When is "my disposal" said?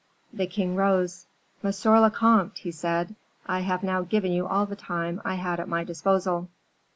5.69-6.49